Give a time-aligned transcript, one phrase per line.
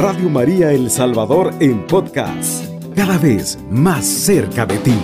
[0.00, 4.94] Radio María El Salvador en podcast, cada vez más cerca de ti.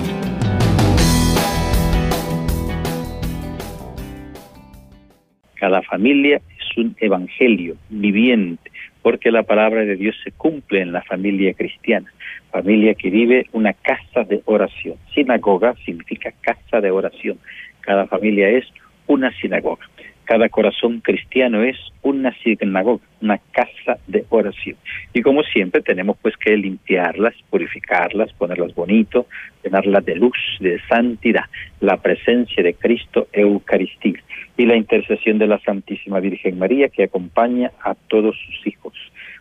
[5.57, 8.71] Cada familia es un evangelio viviente,
[9.03, 12.13] porque la palabra de Dios se cumple en la familia cristiana,
[12.53, 14.95] familia que vive una casa de oración.
[15.13, 17.41] Sinagoga significa casa de oración.
[17.81, 18.65] Cada familia es
[19.09, 19.89] una sinagoga.
[20.25, 24.77] Cada corazón cristiano es una sinagoga, una casa de oración.
[25.13, 29.27] Y como siempre tenemos pues que limpiarlas, purificarlas, ponerlas bonito,
[29.63, 31.45] llenarlas de luz, de santidad,
[31.81, 34.23] la presencia de Cristo Eucaristía
[34.57, 38.95] y la intercesión de la Santísima Virgen María que acompaña a todos sus hijos.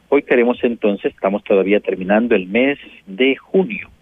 [0.10, 2.78] Hoy queremos entonces, estamos todavía terminando el mes
[3.08, 3.93] de junio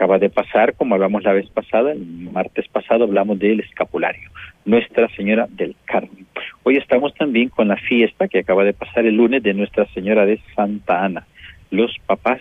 [0.00, 2.00] acaba de pasar, como hablamos la vez pasada, el
[2.32, 4.30] martes pasado hablamos del escapulario,
[4.64, 6.26] Nuestra Señora del Carmen.
[6.62, 10.24] Hoy estamos también con la fiesta que acaba de pasar el lunes de Nuestra Señora
[10.24, 11.26] de Santa Ana,
[11.70, 12.40] los papás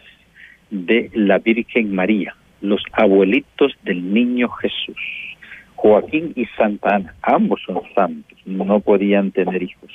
[0.69, 5.01] de la Virgen María, los abuelitos del niño Jesús.
[5.75, 9.91] Joaquín y Santa Ana, ambos son santos, no podían tener hijos.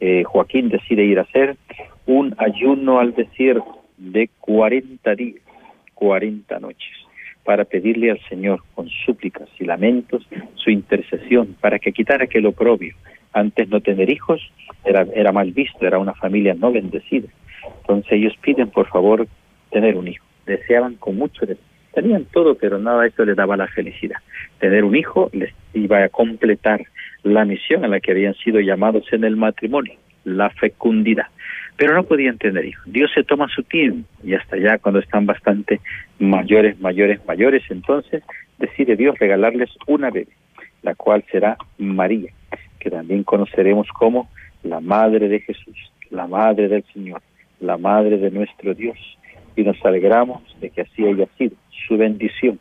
[0.00, 1.56] Eh, Joaquín decide ir a hacer
[2.06, 5.42] un ayuno al desierto de 40 días,
[5.94, 7.03] 40 noches
[7.44, 12.94] para pedirle al Señor con súplicas y lamentos su intercesión para que quitara aquel oprobio.
[13.32, 14.40] Antes no tener hijos
[14.84, 17.28] era, era mal visto, era una familia no bendecida.
[17.80, 19.26] Entonces ellos piden por favor
[19.70, 20.24] tener un hijo.
[20.46, 21.46] Deseaban con mucho,
[21.92, 24.18] tenían todo, pero nada de eso les daba la felicidad.
[24.58, 26.84] Tener un hijo les iba a completar
[27.22, 31.26] la misión a la que habían sido llamados en el matrimonio, la fecundidad
[31.76, 32.84] pero no podían tener hijos.
[32.86, 35.80] Dios se toma su tiempo y hasta ya cuando están bastante
[36.18, 38.22] mayores, mayores, mayores, entonces
[38.58, 40.32] decide Dios regalarles una bebé,
[40.82, 42.32] la cual será María,
[42.78, 44.28] que también conoceremos como
[44.62, 47.22] la Madre de Jesús, la Madre del Señor,
[47.60, 48.98] la Madre de nuestro Dios.
[49.56, 51.56] Y nos alegramos de que así haya sido
[51.86, 52.58] su bendición.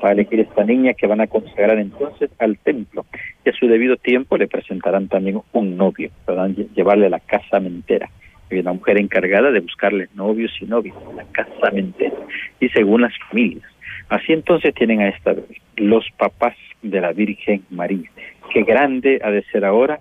[0.00, 3.04] Para elegir esta niña que van a consagrar entonces al templo
[3.44, 7.58] y a su debido tiempo le presentarán también un novio, para llevarle a la casa
[7.58, 8.08] mentera
[8.50, 12.16] hay una mujer encargada de buscarles novios y novias, la casamentera,
[12.60, 13.64] y según las familias.
[14.08, 15.34] Así entonces tienen a esta
[15.76, 18.10] los papás de la Virgen María.
[18.52, 20.00] Qué grande ha de ser ahora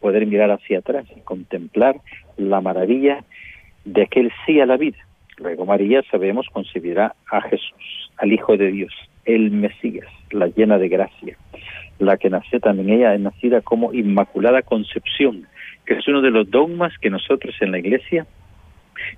[0.00, 1.96] poder mirar hacia atrás y contemplar
[2.36, 3.24] la maravilla
[3.84, 4.98] de aquel sí a la vida.
[5.38, 8.92] Luego María, sabemos, concebirá a Jesús, al Hijo de Dios,
[9.24, 11.36] el Mesías, la llena de gracia,
[11.98, 15.46] la que nació también ella, es nacida como Inmaculada Concepción,
[15.88, 18.26] que es uno de los dogmas que nosotros en la Iglesia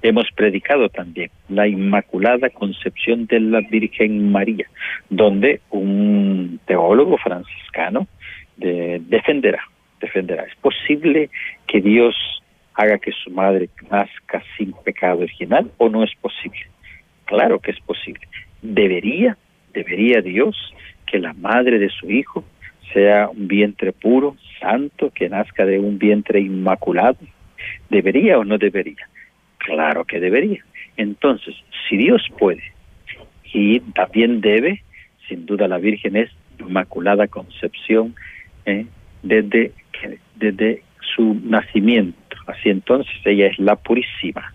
[0.02, 4.66] hemos predicado también, la Inmaculada Concepción de la Virgen María,
[5.08, 8.06] donde un teólogo franciscano
[8.56, 9.64] defenderá,
[10.00, 10.44] defenderá.
[10.44, 11.30] ¿Es posible
[11.66, 12.14] que Dios
[12.74, 16.68] haga que su madre nazca sin pecado original o no es posible?
[17.24, 18.28] Claro que es posible.
[18.62, 19.36] Debería,
[19.72, 20.56] debería Dios
[21.04, 22.44] que la madre de su hijo
[22.92, 27.18] sea un vientre puro, santo, que nazca de un vientre inmaculado?
[27.88, 29.08] ¿Debería o no debería?
[29.58, 30.64] Claro que debería.
[30.96, 31.54] Entonces,
[31.88, 32.62] si Dios puede
[33.52, 34.82] y también debe,
[35.28, 38.14] sin duda la Virgen es Inmaculada Concepción
[38.66, 38.86] ¿eh?
[39.22, 39.72] desde,
[40.36, 40.82] desde
[41.14, 42.18] su nacimiento.
[42.46, 44.54] Así entonces ella es la purísima,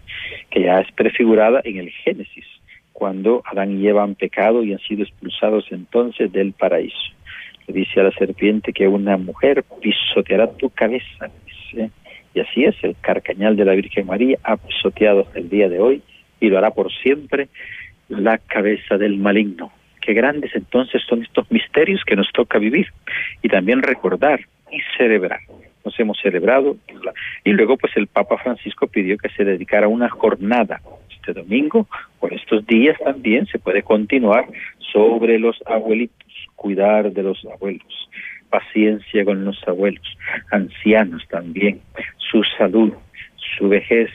[0.50, 2.46] que ya es prefigurada en el Génesis,
[2.94, 7.16] cuando Adán y Eva han pecado y han sido expulsados entonces del paraíso
[7.68, 11.30] dice a la serpiente que una mujer pisoteará tu cabeza.
[12.34, 16.02] Y así es, el carcañal de la Virgen María ha pisoteado el día de hoy
[16.40, 17.48] y lo hará por siempre
[18.10, 19.72] la cabeza del maligno.
[20.02, 22.88] Qué grandes entonces son estos misterios que nos toca vivir
[23.42, 25.40] y también recordar y celebrar.
[25.84, 26.78] Nos hemos celebrado
[27.44, 30.82] y luego pues el Papa Francisco pidió que se dedicara una jornada
[31.26, 31.88] este domingo,
[32.20, 34.46] por estos días también se puede continuar
[34.94, 36.25] sobre los abuelitos
[36.56, 38.10] cuidar de los abuelos,
[38.50, 40.06] paciencia con los abuelos,
[40.52, 41.82] ancianos también,
[42.18, 42.94] su salud,
[43.58, 44.10] su vejez,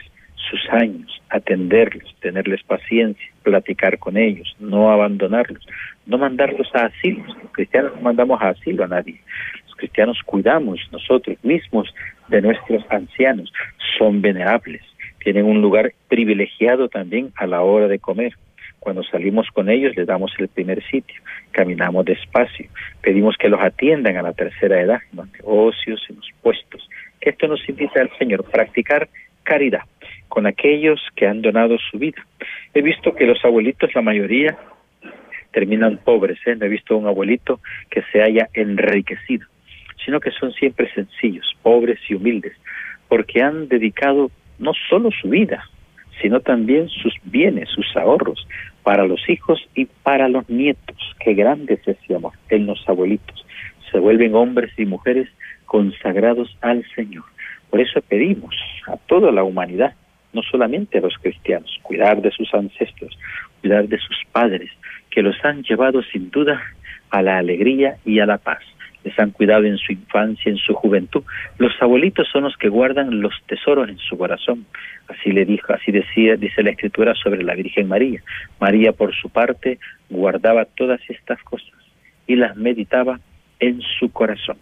[0.50, 5.64] sus años, atenderlos, tenerles paciencia, platicar con ellos, no abandonarlos,
[6.06, 7.24] no mandarlos a asilo.
[7.26, 9.20] Los cristianos no mandamos a asilo a nadie.
[9.66, 11.94] Los cristianos cuidamos nosotros mismos
[12.28, 13.52] de nuestros ancianos.
[13.98, 14.82] Son venerables,
[15.22, 18.34] tienen un lugar privilegiado también a la hora de comer.
[18.80, 21.20] Cuando salimos con ellos les damos el primer sitio,
[21.52, 22.68] caminamos despacio,
[23.02, 26.88] pedimos que los atiendan a la tercera edad, en los negocios, en los puestos.
[27.20, 29.08] Esto nos invita al Señor, practicar
[29.42, 29.82] caridad
[30.28, 32.24] con aquellos que han donado su vida.
[32.72, 34.56] He visto que los abuelitos, la mayoría,
[35.52, 36.56] terminan pobres, ¿eh?
[36.56, 37.60] no he visto un abuelito
[37.90, 39.46] que se haya enriquecido,
[40.04, 42.52] sino que son siempre sencillos, pobres y humildes,
[43.08, 45.68] porque han dedicado no solo su vida,
[46.20, 48.46] sino también sus bienes, sus ahorros
[48.82, 50.96] para los hijos y para los nietos.
[51.22, 53.44] Qué grande es ese amor en los abuelitos.
[53.90, 55.28] Se vuelven hombres y mujeres
[55.66, 57.24] consagrados al Señor.
[57.70, 58.54] Por eso pedimos
[58.86, 59.94] a toda la humanidad,
[60.32, 63.16] no solamente a los cristianos, cuidar de sus ancestros,
[63.60, 64.70] cuidar de sus padres,
[65.10, 66.60] que los han llevado sin duda
[67.10, 68.62] a la alegría y a la paz
[69.04, 71.22] les han cuidado en su infancia, en su juventud.
[71.58, 74.66] Los abuelitos son los que guardan los tesoros en su corazón.
[75.08, 78.22] Así le dijo, así decía, dice la escritura sobre la Virgen María.
[78.60, 81.72] María, por su parte, guardaba todas estas cosas
[82.26, 83.20] y las meditaba
[83.58, 84.56] en su corazón.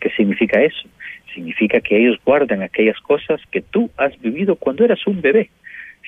[0.00, 0.88] ¿Qué significa eso?
[1.34, 5.50] Significa que ellos guardan aquellas cosas que tú has vivido cuando eras un bebé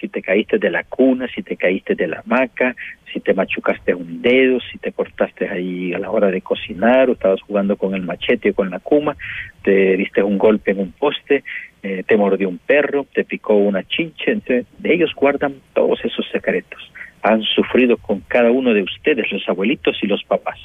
[0.00, 2.74] si te caíste de la cuna, si te caíste de la hamaca,
[3.12, 7.12] si te machucaste un dedo, si te cortaste ahí a la hora de cocinar o
[7.12, 9.16] estabas jugando con el machete o con la cuma,
[9.62, 11.44] te diste un golpe en un poste,
[11.82, 16.90] eh, te mordió un perro, te picó una chinche, de ellos guardan todos esos secretos.
[17.22, 20.58] Han sufrido con cada uno de ustedes, los abuelitos y los papás,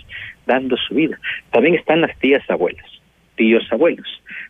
[0.45, 1.19] dando su vida.
[1.51, 2.85] También están las tías abuelas,
[3.35, 4.07] tíos abuelos,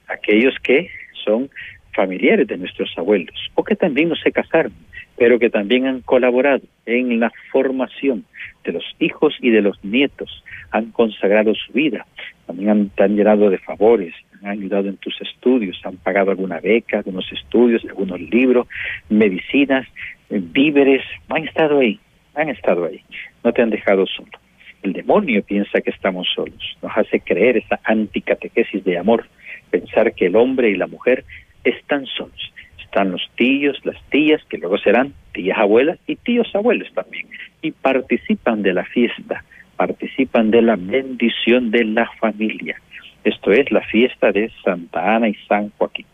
[0.07, 0.89] aquellos que
[1.25, 1.49] son
[1.97, 4.71] familiares de nuestros abuelos, o que también no se casaron,
[5.17, 8.23] pero que también han colaborado en la formación
[8.63, 12.05] de los hijos y de los nietos, han consagrado su vida,
[12.45, 14.13] también han, te llenado de favores,
[14.43, 18.67] han ayudado en tus estudios, han pagado alguna beca, algunos estudios, algunos libros,
[19.09, 19.87] medicinas,
[20.29, 21.99] eh, víveres, han estado ahí,
[22.35, 23.01] han estado ahí,
[23.43, 24.37] no te han dejado solo.
[24.83, 29.25] El demonio piensa que estamos solos, nos hace creer esa anticatequesis de amor,
[29.71, 31.25] pensar que el hombre y la mujer
[31.69, 32.53] están solos.
[32.79, 37.27] Están los tíos, las tías, que luego serán tías abuelas y tíos abuelos también.
[37.61, 39.43] Y participan de la fiesta,
[39.75, 42.79] participan de la bendición de la familia.
[43.23, 46.05] Esto es la fiesta de Santa Ana y San Joaquín.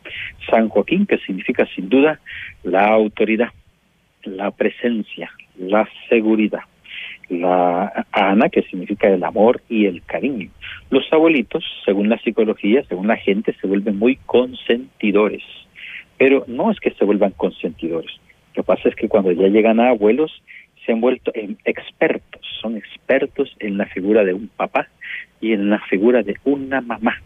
[0.50, 2.20] San Joaquín que significa sin duda
[2.64, 3.50] la autoridad,
[4.24, 6.62] la presencia, la seguridad.
[7.30, 10.50] La Ana que significa el amor y el cariño.
[10.90, 15.44] Los abuelitos, según la psicología, según la gente, se vuelven muy consentidores.
[16.18, 18.12] Pero no es que se vuelvan consentidores.
[18.56, 20.32] Lo que pasa es que cuando ya llegan a abuelos,
[20.86, 21.32] se han vuelto
[21.66, 22.42] expertos.
[22.62, 24.88] Son expertos en la figura de un papá
[25.42, 27.22] y en la figura de una mamá.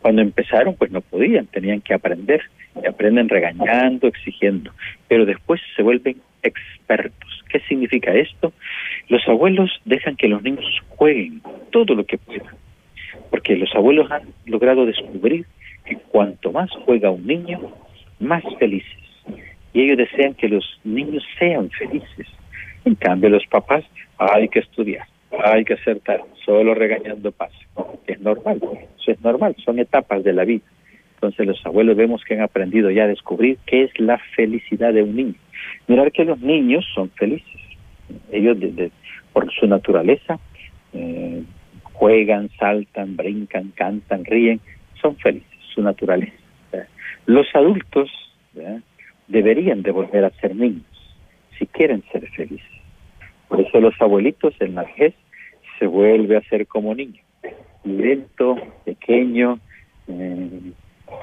[0.00, 2.42] Cuando empezaron, pues no podían, tenían que aprender.
[2.82, 4.72] Y aprenden regañando, exigiendo.
[5.08, 7.33] Pero después se vuelven expertos.
[7.54, 8.52] ¿Qué significa esto?
[9.08, 11.40] Los abuelos dejan que los niños jueguen
[11.70, 12.56] todo lo que puedan
[13.30, 15.46] porque los abuelos han logrado descubrir
[15.84, 17.60] que cuanto más juega un niño,
[18.20, 18.98] más felices.
[19.72, 22.26] Y ellos desean que los niños sean felices.
[22.84, 23.84] En cambio, los papás,
[24.18, 25.06] hay que estudiar,
[25.44, 27.56] hay que hacer tal, solo regañando pasa.
[28.06, 28.60] Es normal,
[28.98, 30.64] eso es normal, son etapas de la vida.
[31.14, 35.02] Entonces los abuelos vemos que han aprendido ya a descubrir qué es la felicidad de
[35.02, 35.43] un niño.
[35.86, 37.60] Mirar que los niños son felices.
[38.30, 38.56] Ellos,
[39.32, 40.38] por su naturaleza,
[40.92, 41.42] eh,
[41.82, 44.60] juegan, saltan, brincan, cantan, ríen,
[45.00, 46.32] son felices, su naturaleza.
[47.26, 48.10] Los adultos
[49.28, 50.84] deberían de volver a ser niños
[51.58, 52.66] si quieren ser felices.
[53.48, 55.14] Por eso los abuelitos en la vejez
[55.78, 57.22] se vuelve a ser como niño,
[57.84, 59.58] lento, pequeño,
[60.08, 60.72] eh,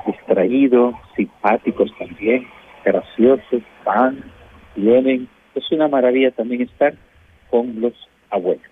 [0.05, 2.47] distraído, simpáticos también,
[2.83, 4.23] graciosos, van,
[4.75, 5.27] vienen.
[5.55, 6.93] Es una maravilla también estar
[7.49, 7.93] con los
[8.29, 8.71] abuelos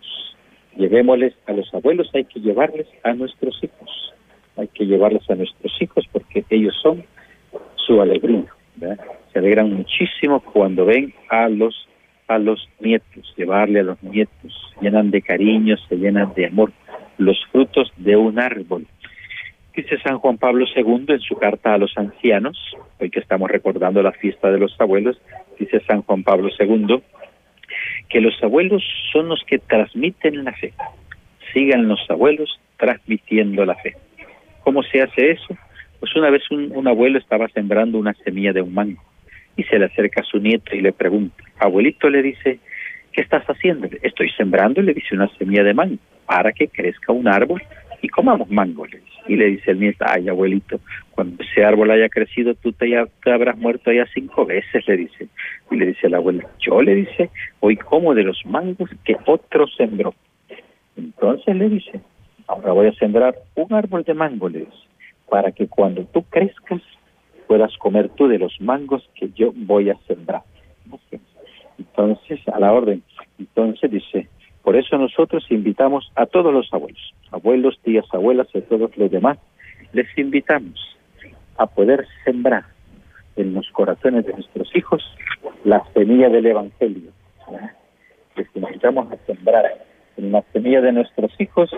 [0.79, 4.13] llevémosles a los abuelos, hay que llevarles a nuestros hijos,
[4.55, 7.03] hay que llevarles a nuestros hijos porque ellos son
[7.75, 8.45] su alegría,
[9.33, 11.87] se alegran muchísimo cuando ven a los
[12.27, 16.71] a los nietos, llevarle a los nietos, llenan de cariño, se llenan de amor,
[17.17, 18.85] los frutos de un árbol.
[19.79, 22.57] Dice San Juan Pablo II en su carta a los ancianos,
[22.99, 25.21] hoy que estamos recordando la fiesta de los abuelos,
[25.57, 27.01] dice San Juan Pablo II,
[28.09, 28.83] que los abuelos
[29.13, 30.73] son los que transmiten la fe.
[31.53, 33.95] Sigan los abuelos transmitiendo la fe.
[34.65, 35.57] ¿Cómo se hace eso?
[36.01, 39.01] Pues una vez un, abuelo estaba sembrando una semilla de un mango
[39.55, 42.59] y se le acerca a su nieto y le pregunta, abuelito le dice,
[43.13, 43.87] ¿qué estás haciendo?
[44.01, 47.63] Estoy sembrando, le dice una semilla de mango para que crezca un árbol
[48.01, 49.09] y comamos mango, le dice.
[49.27, 50.79] Y le dice el nieto, ay abuelito,
[51.11, 54.97] cuando ese árbol haya crecido, tú te, ya, te habrás muerto ya cinco veces, le
[54.97, 55.27] dice.
[55.69, 57.29] Y le dice el abuelo, yo le dice,
[57.59, 60.13] hoy como de los mangos que otro sembró.
[60.95, 61.99] Entonces le dice,
[62.47, 64.87] ahora voy a sembrar un árbol de mango, le dice,
[65.29, 66.81] para que cuando tú crezcas
[67.47, 70.43] puedas comer tú de los mangos que yo voy a sembrar.
[71.79, 73.01] Entonces, a la orden.
[73.39, 74.27] Entonces dice,
[74.69, 79.09] por eso nosotros invitamos a todos los abuelos, abuelos, tías, abuelas y a todos los
[79.09, 79.39] demás,
[79.93, 80.95] les invitamos
[81.57, 82.65] a poder sembrar
[83.35, 85.03] en los corazones de nuestros hijos
[85.63, 87.09] la semilla del Evangelio.
[88.35, 89.65] Les invitamos a sembrar
[90.17, 91.71] en la semilla de nuestros hijos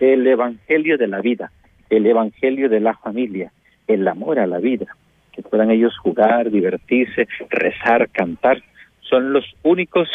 [0.00, 1.52] el Evangelio de la vida,
[1.90, 3.52] el Evangelio de la familia,
[3.86, 4.86] el amor a la vida,
[5.30, 8.64] que puedan ellos jugar, divertirse, rezar, cantar.
[9.02, 10.08] Son los únicos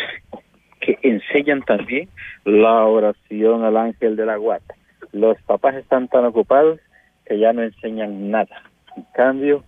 [0.81, 2.09] que enseñan también
[2.43, 4.75] la oración al ángel de la guata.
[5.13, 6.79] Los papás están tan ocupados
[7.25, 8.63] que ya no enseñan nada.
[8.97, 9.63] En cambio,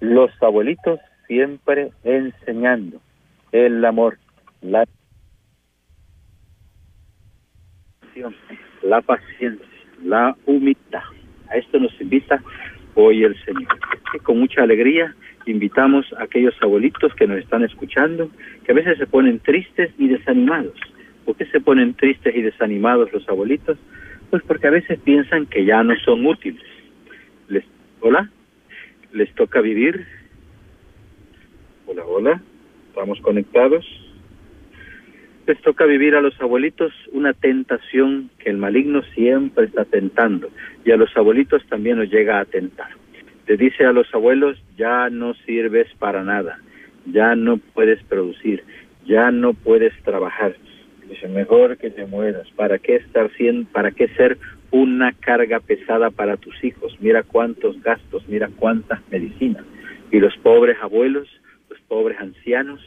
[0.00, 3.00] los abuelitos siempre enseñando
[3.52, 4.18] el amor,
[4.60, 4.84] la
[8.82, 9.64] la paciencia,
[10.02, 11.02] la humildad.
[11.50, 12.42] A esto nos invita
[12.94, 13.78] hoy el Señor.
[14.14, 15.14] Y con mucha alegría
[15.48, 18.30] invitamos a aquellos abuelitos que nos están escuchando,
[18.64, 20.74] que a veces se ponen tristes y desanimados.
[21.24, 23.78] ¿Por qué se ponen tristes y desanimados los abuelitos?
[24.30, 26.62] Pues porque a veces piensan que ya no son útiles.
[27.48, 27.64] Les,
[28.00, 28.30] hola,
[29.12, 30.06] les toca vivir.
[31.86, 32.42] Hola, hola,
[32.88, 33.86] estamos conectados.
[35.46, 40.50] Les toca vivir a los abuelitos una tentación que el maligno siempre está tentando
[40.84, 42.90] y a los abuelitos también nos llega a tentar.
[43.48, 46.60] Le dice a los abuelos, ya no sirves para nada,
[47.06, 48.62] ya no puedes producir,
[49.06, 50.54] ya no puedes trabajar.
[51.08, 54.36] Dice, mejor que te mueras, ¿para qué estar siendo, para qué ser
[54.70, 56.94] una carga pesada para tus hijos?
[57.00, 59.64] Mira cuántos gastos, mira cuántas medicinas.
[60.12, 61.26] Y los pobres abuelos,
[61.70, 62.82] los pobres ancianos,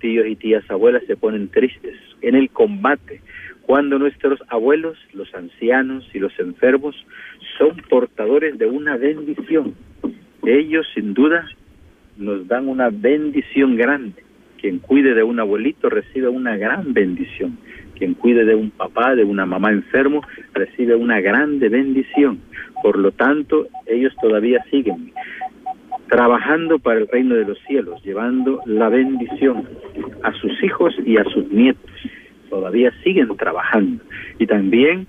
[0.00, 3.20] tíos y tías abuelas se ponen tristes en el combate,
[3.66, 6.94] cuando nuestros abuelos, los ancianos y los enfermos
[7.58, 9.74] son portadores de una bendición.
[10.44, 11.46] Ellos sin duda
[12.16, 14.22] nos dan una bendición grande.
[14.60, 17.58] Quien cuide de un abuelito recibe una gran bendición.
[17.96, 22.40] Quien cuide de un papá, de una mamá enfermo, recibe una grande bendición.
[22.82, 25.12] Por lo tanto, ellos todavía siguen
[26.08, 29.68] trabajando para el reino de los cielos, llevando la bendición
[30.22, 31.90] a sus hijos y a sus nietos.
[32.48, 34.02] Todavía siguen trabajando.
[34.38, 35.06] Y también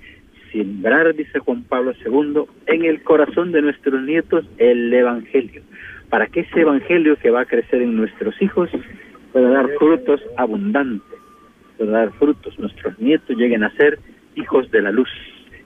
[0.57, 5.61] sembrar, dice Juan Pablo II, en el corazón de nuestros nietos el Evangelio,
[6.09, 8.69] para que ese Evangelio que va a crecer en nuestros hijos
[9.31, 11.19] pueda dar frutos abundantes,
[11.77, 13.99] pueda dar frutos, nuestros nietos lleguen a ser
[14.35, 15.09] hijos de la luz,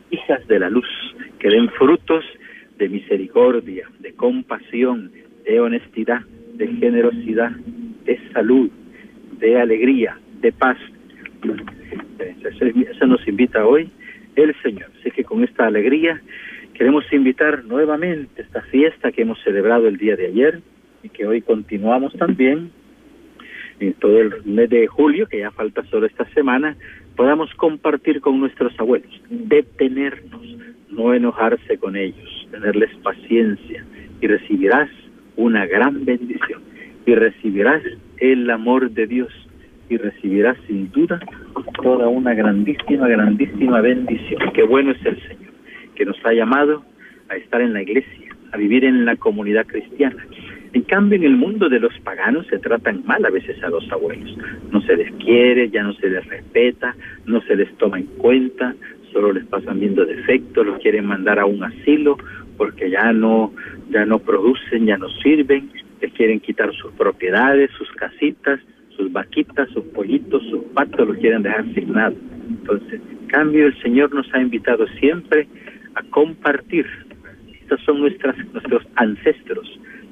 [0.10, 0.88] hijas de la luz,
[1.40, 2.26] que den frutos
[2.78, 5.12] de misericordia, de compasión,
[5.46, 6.22] de honestidad,
[6.56, 7.52] de generosidad,
[8.06, 8.70] de salud,
[9.40, 10.78] de alegría, de paz.
[12.20, 13.90] Eso nos invita hoy
[14.36, 14.90] el Señor.
[15.00, 16.22] Así que con esta alegría
[16.74, 20.62] queremos invitar nuevamente esta fiesta que hemos celebrado el día de ayer
[21.04, 22.72] y que hoy continuamos también
[23.80, 26.76] en todo el mes de julio, que ya falta solo esta semana,
[27.16, 30.42] podamos compartir con nuestros abuelos, detenernos,
[30.90, 33.84] no enojarse con ellos, tenerles paciencia
[34.22, 34.90] y recibirás
[35.36, 36.62] una gran bendición
[37.06, 37.82] y recibirás
[38.18, 39.41] el amor de Dios
[39.92, 41.20] y recibirás sin duda
[41.84, 44.40] toda una grandísima, grandísima bendición.
[44.54, 45.52] Qué bueno es el Señor,
[45.96, 46.84] que nos ha llamado
[47.30, 50.26] a estar en la iglesia, a vivir en la comunidad cristiana.
[50.72, 53.92] En cambio, en el mundo de los paganos se tratan mal a veces a los
[53.92, 54.38] abuelos.
[54.72, 56.96] No se les quiere, ya no se les respeta,
[57.26, 58.74] no se les toma en cuenta,
[59.12, 62.18] solo les pasan viendo defectos, los quieren mandar a un asilo
[62.56, 63.52] porque ya no,
[63.90, 65.70] ya no producen, ya no sirven,
[66.00, 68.62] les quieren quitar sus propiedades, sus casitas,
[69.02, 72.14] sus vaquitas, sus pollitos, sus patos, los quieren dejar sin nada.
[72.48, 75.48] Entonces, en cambio, el Señor nos ha invitado siempre
[75.96, 76.86] a compartir.
[77.62, 79.68] Estos son nuestras, nuestros ancestros.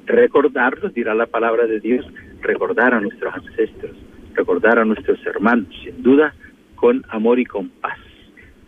[0.06, 2.04] Recordarlos, dirá la palabra de Dios,
[2.42, 3.92] recordar a nuestros ancestros,
[4.34, 6.34] recordar a nuestros hermanos, sin duda,
[6.74, 7.98] con amor y con paz.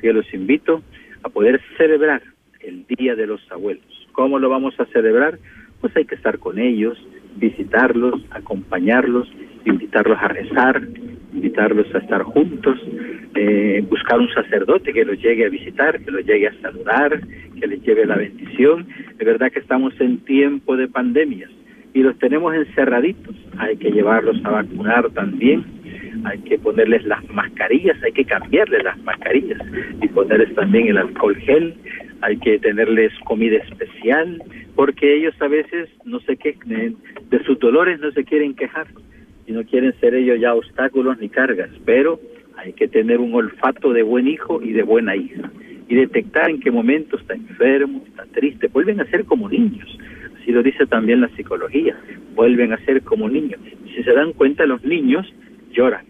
[0.03, 0.83] Yo los invito
[1.25, 2.23] a poder celebrar
[2.61, 3.85] el Día de los Abuelos.
[4.13, 5.41] ¿Cómo lo vamos a celebrar?
[5.81, 6.97] Pues hay que estar con ellos,
[7.37, 9.31] visitarlos, acompañarlos,
[9.65, 10.83] invitarlos a rezar,
[11.33, 12.79] invitarlos a estar juntos,
[13.35, 17.21] eh, buscar un sacerdote que los llegue a visitar, que los llegue a saludar,
[17.59, 18.87] que les lleve la bendición.
[19.19, 21.51] Es verdad que estamos en tiempo de pandemias
[21.95, 23.35] y los tenemos encerraditos.
[23.59, 25.65] Hay que llevarlos a vacunar también
[26.25, 29.61] hay que ponerles las mascarillas, hay que cambiarles las mascarillas
[30.01, 31.75] y ponerles también el alcohol gel,
[32.23, 34.43] hay que tenerles comida especial,
[34.77, 38.87] porque ellos a veces no sé qué, de sus dolores no se quieren quejar
[39.47, 42.21] y no quieren ser ellos ya obstáculos ni cargas, pero
[42.57, 45.51] hay que tener un olfato de buen hijo y de buena hija
[45.89, 49.99] y detectar en qué momento está enfermo, está triste, vuelven a ser como niños,
[50.41, 51.97] así lo dice también la psicología,
[52.37, 53.61] vuelven a ser como niños.
[53.95, 55.27] Si se dan cuenta los niños
[55.73, 56.07] lloran.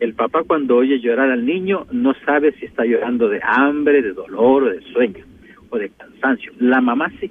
[0.00, 4.12] El papá cuando oye llorar al niño no sabe si está llorando de hambre, de
[4.12, 5.24] dolor o de sueño
[5.78, 6.52] de cansancio.
[6.60, 7.30] La mamá sí.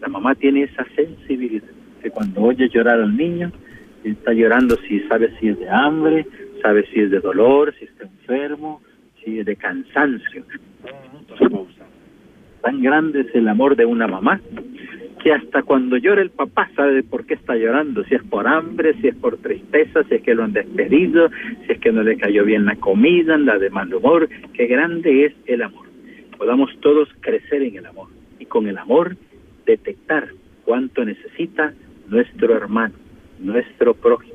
[0.00, 1.68] La mamá tiene esa sensibilidad
[2.02, 3.50] que cuando oye llorar al niño
[4.06, 6.24] Está llorando si sabe si es de hambre,
[6.62, 8.80] sabe si es de dolor, si está enfermo,
[9.24, 10.44] si es de cansancio.
[12.62, 14.40] Tan grande es el amor de una mamá
[15.24, 18.94] que hasta cuando llora el papá sabe por qué está llorando, si es por hambre,
[19.00, 21.28] si es por tristeza, si es que lo han despedido,
[21.66, 25.24] si es que no le cayó bien la comida, la de mal humor, qué grande
[25.24, 25.85] es el amor.
[26.38, 29.16] Podamos todos crecer en el amor y con el amor
[29.64, 30.28] detectar
[30.64, 31.72] cuánto necesita
[32.08, 32.94] nuestro hermano,
[33.38, 34.34] nuestro prójimo,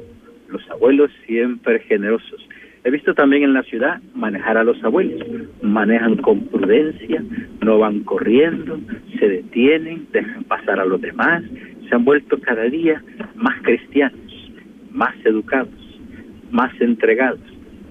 [0.49, 2.47] los abuelos siempre generosos.
[2.83, 5.21] He visto también en la ciudad manejar a los abuelos.
[5.61, 7.23] Manejan con prudencia,
[7.61, 8.79] no van corriendo,
[9.19, 11.43] se detienen, dejan pasar a los demás.
[11.87, 13.03] Se han vuelto cada día
[13.35, 14.19] más cristianos,
[14.89, 15.69] más educados,
[16.49, 17.39] más entregados,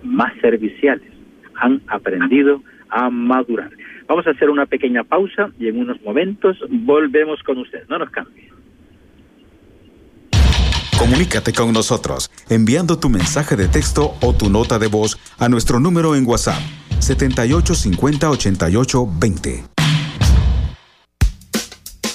[0.02, 1.09] más serviciales.
[1.55, 3.71] Han aprendido a madurar.
[4.11, 7.88] Vamos a hacer una pequeña pausa y en unos momentos volvemos con ustedes.
[7.88, 8.49] No nos cambien.
[10.99, 15.79] Comunícate con nosotros enviando tu mensaje de texto o tu nota de voz a nuestro
[15.79, 16.59] número en WhatsApp
[16.99, 19.69] 78508820.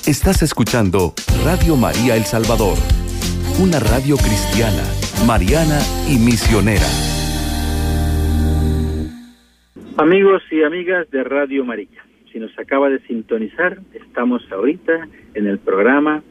[0.06, 1.14] Estás escuchando
[1.46, 2.78] Radio María El Salvador,
[3.58, 4.84] una radio cristiana,
[5.26, 7.15] mariana y misionera.
[9.98, 15.58] Amigos y amigas de Radio María, si nos acaba de sintonizar, estamos ahorita en el
[15.58, 16.22] programa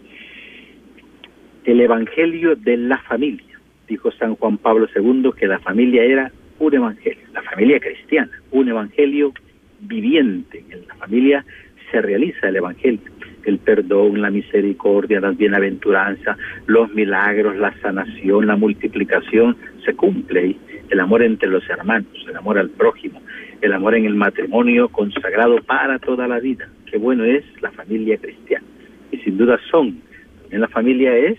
[1.64, 3.59] el Evangelio de la familia.
[3.88, 8.68] Dijo San Juan Pablo II que la familia era un evangelio, la familia cristiana, un
[8.68, 9.33] evangelio
[9.80, 10.62] viviente.
[10.68, 11.42] En la familia
[11.90, 13.11] se realiza el evangelio,
[13.44, 19.56] el perdón, la misericordia, las bienaventuranzas, los milagros, la sanación, la multiplicación,
[19.87, 20.54] se cumple.
[20.90, 23.23] El amor entre los hermanos, el amor al prójimo,
[23.64, 26.68] el amor en el matrimonio consagrado para toda la vida.
[26.85, 28.64] Qué bueno es la familia cristiana.
[29.11, 30.02] Y sin duda son.
[30.42, 31.38] También la familia es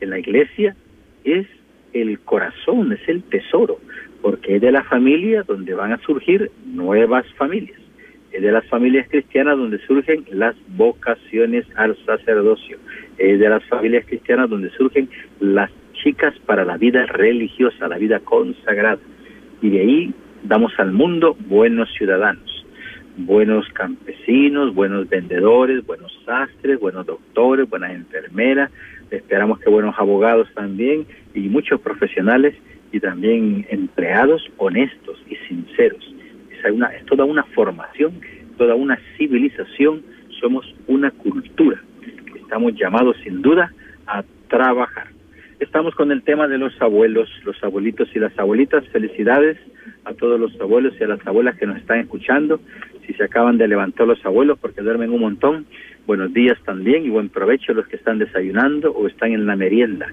[0.00, 0.76] en la iglesia
[1.24, 1.46] es
[1.92, 3.80] el corazón, es el tesoro,
[4.22, 7.80] porque es de la familia donde van a surgir nuevas familias.
[8.30, 12.78] Es de las familias cristianas donde surgen las vocaciones al sacerdocio.
[13.18, 15.08] Es de las familias cristianas donde surgen
[15.40, 19.00] las chicas para la vida religiosa, la vida consagrada.
[19.60, 22.64] Y de ahí damos al mundo buenos ciudadanos,
[23.16, 28.70] buenos campesinos, buenos vendedores, buenos sastres, buenos doctores, buenas enfermeras,
[29.10, 32.54] esperamos que buenos abogados también y muchos profesionales
[32.92, 36.14] y también empleados honestos y sinceros.
[36.50, 38.20] Es, es toda una formación,
[38.58, 40.02] toda una civilización,
[40.40, 41.82] somos una cultura.
[42.36, 43.72] Estamos llamados sin duda
[44.06, 45.08] a trabajar.
[45.58, 48.86] Estamos con el tema de los abuelos, los abuelitos y las abuelitas.
[48.88, 49.56] Felicidades
[50.04, 52.60] a todos los abuelos y a las abuelas que nos están escuchando.
[53.06, 55.66] Si se acaban de levantar los abuelos porque duermen un montón,
[56.06, 59.56] Buenos días también y buen provecho a los que están desayunando o están en la
[59.56, 60.06] merienda.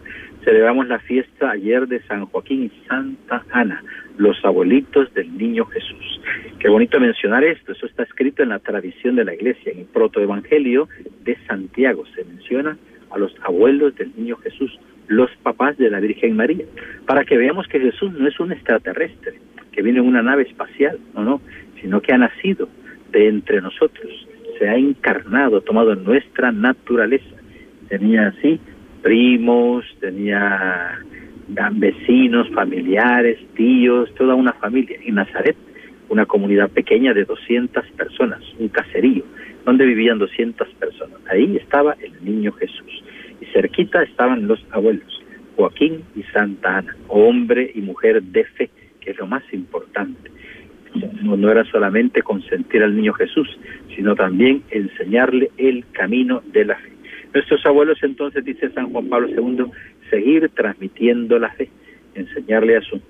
[0.46, 3.84] Celebramos la fiesta ayer de San Joaquín y Santa Ana,
[4.18, 6.22] los abuelitos del niño Jesús.
[6.60, 9.86] Qué bonito mencionar esto, eso está escrito en la tradición de la iglesia, en el
[9.88, 10.88] protoevangelio
[11.26, 12.78] de Santiago se menciona
[13.10, 14.80] a los abuelos del niño Jesús,
[15.12, 16.66] los papás de la Virgen María,
[17.06, 19.34] para que veamos que Jesús no es un extraterrestre,
[19.72, 21.42] que viene en una nave espacial, no, no,
[21.82, 22.68] sino que ha nacido
[23.12, 24.28] de entre nosotros
[24.62, 27.36] se ha encarnado, tomado nuestra naturaleza.
[27.90, 28.60] Tenía así
[29.02, 31.00] primos, tenía
[31.72, 35.00] vecinos, familiares, tíos, toda una familia.
[35.04, 35.58] En Nazaret,
[36.10, 39.24] una comunidad pequeña de 200 personas, un caserío,
[39.66, 41.18] donde vivían 200 personas.
[41.28, 43.04] Ahí estaba el niño Jesús.
[43.42, 45.22] Y cerquita estaban los abuelos,
[45.56, 48.70] Joaquín y Santa Ana, hombre y mujer de fe,
[49.02, 50.32] que es lo más importante.
[51.24, 53.48] No, no era solamente consentir al niño Jesús,
[53.96, 56.92] sino también enseñarle el camino de la fe.
[57.34, 59.66] Nuestros abuelos entonces, dice San Juan Pablo II,
[60.10, 61.70] seguir transmitiendo la fe,
[62.14, 63.02] enseñarle a sus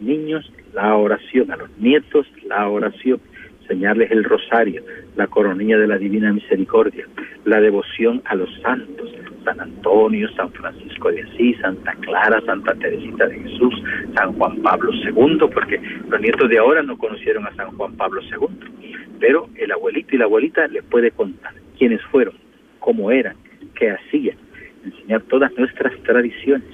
[0.00, 3.20] niños la oración, a los nietos la oración,
[3.62, 4.82] enseñarles el rosario,
[5.16, 7.06] la coronilla de la Divina Misericordia,
[7.44, 9.10] la devoción a los santos,
[9.44, 13.74] San Antonio, San Francisco de Asís, Santa Clara, Santa Teresita de Jesús,
[14.14, 18.20] San Juan Pablo II, porque los nietos de ahora no conocieron a San Juan Pablo
[18.22, 18.48] II,
[19.20, 22.34] pero el abuelito y la abuelita les puede contar quiénes fueron,
[22.78, 23.36] cómo eran,
[23.74, 24.36] qué hacían,
[24.84, 26.68] enseñar todas nuestras tradiciones,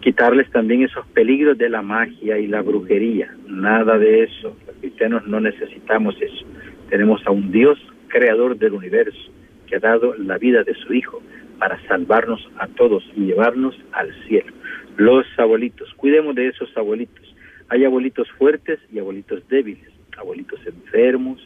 [0.00, 5.26] quitarles también esos peligros de la magia y la brujería, nada de eso, los cristianos
[5.26, 6.46] no necesitamos eso,
[6.88, 9.30] tenemos a un Dios creador del universo
[9.66, 11.22] que ha dado la vida de su Hijo
[11.62, 14.52] para salvarnos a todos y llevarnos al cielo.
[14.96, 17.36] Los abuelitos, cuidemos de esos abuelitos.
[17.68, 21.38] Hay abuelitos fuertes y abuelitos débiles, abuelitos enfermos,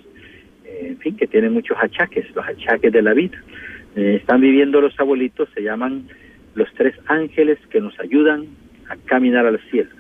[0.65, 3.39] eh, en fin, que tienen muchos achaques, los achaques de la vida.
[3.95, 6.09] Eh, están viviendo los abuelitos, se llaman
[6.55, 8.47] los tres ángeles que nos ayudan
[8.89, 9.91] a caminar al cielo.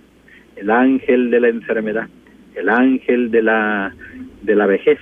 [0.57, 2.09] El ángel de la enfermedad,
[2.55, 3.95] el ángel de la,
[4.41, 4.99] de la vejez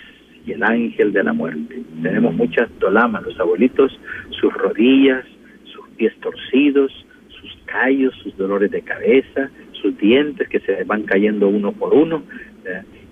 [0.46, 1.82] y el ángel de la muerte.
[2.02, 3.98] Tenemos muchas dolamas, los abuelitos,
[4.44, 5.24] sus rodillas,
[5.64, 6.92] sus pies torcidos,
[7.40, 12.22] sus callos, sus dolores de cabeza, sus dientes que se van cayendo uno por uno.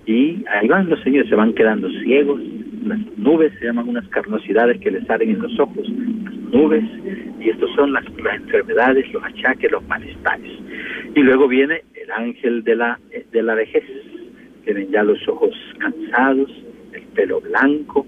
[0.05, 2.39] Y ahí van los señores, se van quedando ciegos,
[2.85, 6.85] las nubes se llaman unas carnosidades que les salen en los ojos, las nubes,
[7.41, 10.53] y estos son las, enfermedades, los achaques, los malestares.
[11.15, 13.01] Y luego viene el ángel de la,
[13.33, 13.85] de la vejez,
[14.65, 16.51] tienen ya los ojos cansados,
[16.93, 18.07] el pelo blanco,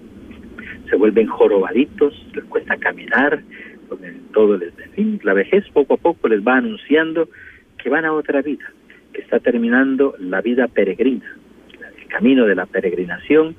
[0.89, 3.41] se vuelven jorobaditos, les cuesta caminar,
[4.33, 7.29] todo les, fin, la vejez poco a poco les va anunciando
[7.77, 8.71] que van a otra vida,
[9.13, 11.37] que está terminando la vida peregrina,
[11.97, 13.55] el camino de la peregrinación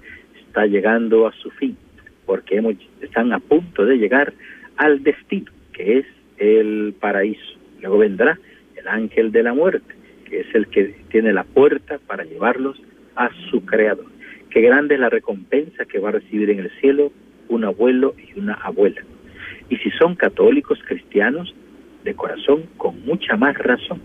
[0.46, 1.76] está llegando a su fin,
[2.24, 4.32] porque hemos, están a punto de llegar
[4.76, 6.06] al destino, que es
[6.38, 7.58] el paraíso.
[7.80, 8.38] Luego vendrá
[8.74, 12.80] el ángel de la muerte, que es el que tiene la puerta para llevarlos
[13.14, 14.15] a su creador.
[14.50, 17.12] Qué grande es la recompensa que va a recibir en el cielo
[17.48, 19.02] un abuelo y una abuela.
[19.68, 21.54] Y si son católicos cristianos,
[22.06, 24.00] de corazón, con mucha más razón.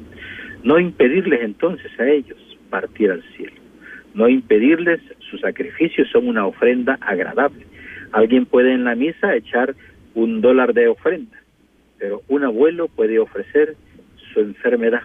[0.63, 2.37] No impedirles entonces a ellos
[2.69, 3.53] partir al cielo.
[4.13, 4.99] No impedirles
[5.29, 7.65] sus sacrificios son una ofrenda agradable.
[8.11, 9.75] Alguien puede en la misa echar
[10.15, 11.37] un dólar de ofrenda,
[11.97, 13.75] pero un abuelo puede ofrecer
[14.33, 15.03] su enfermedad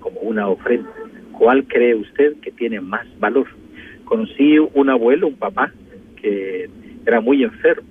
[0.00, 0.90] como una ofrenda.
[1.32, 3.46] ¿Cuál cree usted que tiene más valor?
[4.04, 5.72] Conocí un abuelo, un papá,
[6.20, 6.68] que
[7.06, 7.88] era muy enfermo,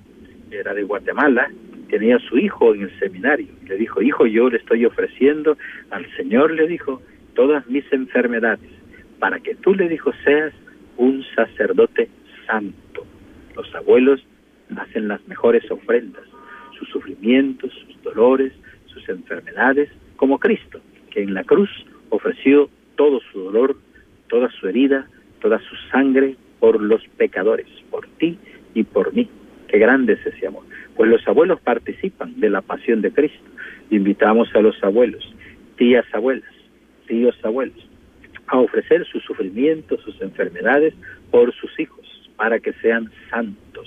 [0.50, 1.50] era de Guatemala,
[1.88, 3.48] tenía a su hijo en el seminario.
[3.66, 5.56] Le dijo, hijo, yo le estoy ofreciendo
[5.90, 7.02] al Señor, le dijo,
[7.34, 8.70] todas mis enfermedades,
[9.18, 10.52] para que tú, le dijo, seas
[10.96, 12.08] un sacerdote
[12.46, 13.04] santo.
[13.56, 14.24] Los abuelos
[14.76, 16.24] hacen las mejores ofrendas,
[16.78, 18.52] sus sufrimientos, sus dolores,
[18.86, 21.70] sus enfermedades, como Cristo, que en la cruz
[22.10, 23.76] ofreció todo su dolor,
[24.28, 25.08] toda su herida,
[25.44, 28.38] toda su sangre por los pecadores, por ti
[28.72, 29.28] y por mí.
[29.68, 30.62] Qué grande es ese amor.
[30.96, 33.44] Pues los abuelos participan de la pasión de Cristo.
[33.90, 35.22] Invitamos a los abuelos,
[35.76, 36.48] tías abuelas,
[37.06, 37.76] tíos abuelos,
[38.46, 40.94] a ofrecer sus sufrimientos, sus enfermedades
[41.30, 43.86] por sus hijos, para que sean santos,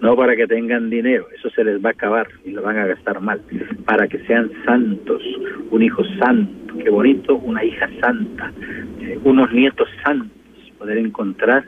[0.00, 2.86] no para que tengan dinero, eso se les va a acabar y lo van a
[2.86, 3.42] gastar mal,
[3.84, 5.22] para que sean santos,
[5.70, 8.52] un hijo santo, qué bonito, una hija santa,
[9.00, 10.37] eh, unos nietos santos,
[10.78, 11.64] poder encontrar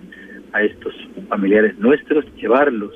[0.53, 0.94] a estos
[1.29, 2.94] familiares nuestros, llevarlos,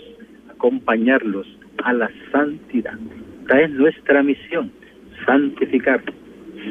[0.50, 1.46] acompañarlos
[1.83, 2.98] a la santidad.
[3.42, 4.72] Esta es nuestra misión,
[5.27, 6.03] santificar,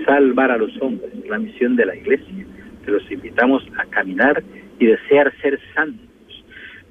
[0.05, 2.45] salvar a los hombres, la misión de la iglesia.
[2.83, 4.43] Que los invitamos a caminar
[4.79, 6.09] y desear ser santos.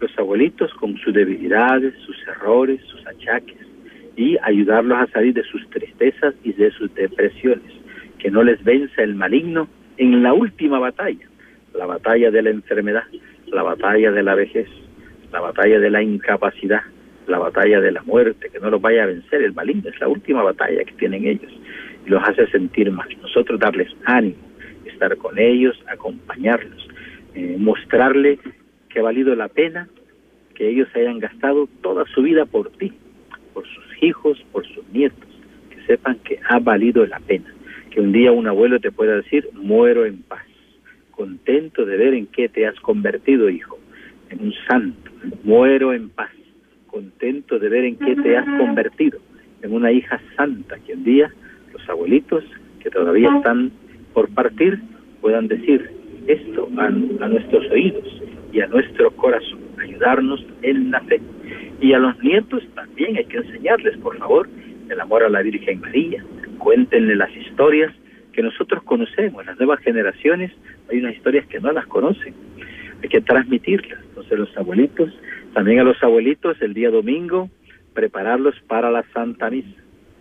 [0.01, 3.59] Los abuelitos con sus debilidades, sus errores, sus achaques,
[4.17, 7.73] y ayudarlos a salir de sus tristezas y de sus depresiones.
[8.19, 11.27] Que no les venza el maligno en la última batalla,
[11.75, 13.05] la batalla de la enfermedad,
[13.47, 14.69] la batalla de la vejez,
[15.33, 16.83] la batalla de la incapacidad,
[17.27, 19.43] la batalla de la muerte, que no los vaya a vencer.
[19.43, 21.53] El maligno, es la última batalla que tienen ellos
[22.07, 23.09] y los hace sentir mal.
[23.21, 24.37] Nosotros darles ánimo,
[24.85, 26.89] estar con ellos, acompañarlos,
[27.35, 28.39] eh, mostrarle
[28.89, 29.89] que ha valido la pena
[30.55, 32.93] que ellos hayan gastado toda su vida por ti,
[33.55, 35.29] por sus hijos, por sus nietos,
[35.71, 37.53] que sepan que ha valido la pena,
[37.91, 40.45] que un día un abuelo te pueda decir, muero en paz,
[41.23, 43.79] contento de ver en qué te has convertido, hijo,
[44.31, 45.09] en un santo,
[45.45, 46.33] muero en paz,
[46.89, 49.21] contento de ver en qué te has convertido,
[49.63, 51.33] en una hija santa, que un día
[51.73, 52.43] los abuelitos
[52.81, 53.71] que todavía están
[54.13, 54.81] por partir
[55.21, 55.93] puedan decir
[56.27, 58.21] esto a, nuestros oídos
[58.53, 61.21] y a nuestro corazón, ayudarnos en la fe.
[61.81, 64.49] Y a los nietos también hay que enseñarles, por favor,
[64.89, 66.25] el amor a la Virgen María.
[66.59, 67.93] Cuéntenle las historias
[68.33, 69.47] que nosotros conocemos.
[69.47, 70.51] Las nuevas generaciones
[70.91, 72.35] hay unas historias que no las conocen.
[73.03, 74.01] Hay que transmitirlas.
[74.09, 75.13] Entonces los abuelitos,
[75.55, 77.51] también a los abuelitos el día domingo,
[77.95, 79.81] prepararlos para la Santa Misa.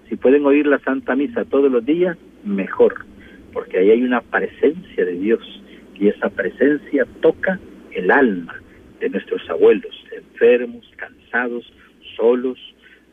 [0.09, 3.05] Si pueden oír la Santa Misa todos los días, mejor,
[3.53, 5.63] porque ahí hay una presencia de Dios
[5.95, 7.59] y esa presencia toca
[7.91, 8.55] el alma
[8.99, 11.71] de nuestros abuelos, enfermos, cansados,
[12.15, 12.57] solos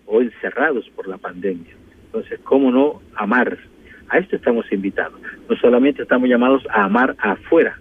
[0.07, 1.73] o encerrados por la pandemia.
[2.07, 3.59] Entonces, ¿cómo no amar?
[4.09, 5.21] A esto estamos invitados.
[5.49, 7.79] No solamente estamos llamados a amar afuera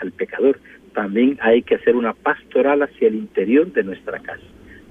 [0.00, 0.58] al pecador,
[0.94, 4.42] también hay que hacer una pastoral hacia el interior de nuestra casa,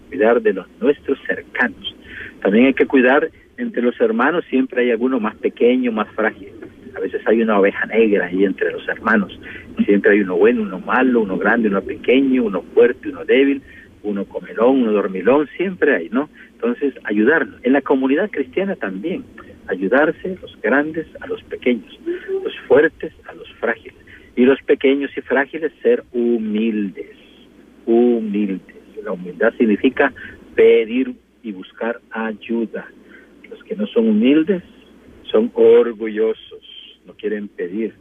[0.10, 1.96] cuidar de los nuestros cercanos.
[2.42, 6.50] También hay que cuidar entre los hermanos siempre hay alguno más pequeño, más frágil.
[6.96, 9.40] A veces hay una oveja negra ahí entre los hermanos.
[9.86, 13.62] Siempre hay uno bueno, uno malo, uno grande, uno pequeño, uno fuerte, uno débil,
[14.04, 16.30] uno comelón, uno dormilón, siempre hay, ¿no?
[16.54, 17.60] Entonces, ayudarnos.
[17.64, 19.24] En la comunidad cristiana también
[19.68, 22.00] ayudarse los grandes a los pequeños,
[22.44, 23.98] los fuertes a los frágiles,
[24.36, 27.16] y los pequeños y frágiles ser humildes,
[27.86, 28.76] humildes.
[29.04, 30.14] La humildad significa
[30.56, 32.88] pedir y buscar ayuda.
[33.50, 34.64] Los que no son humildes
[35.32, 37.94] son orgullosos, no quieren pedir,